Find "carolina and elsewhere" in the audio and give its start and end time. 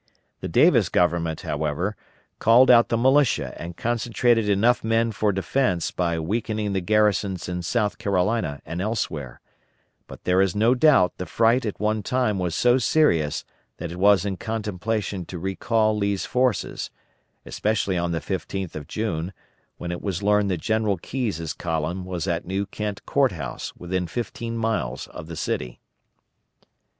7.99-9.41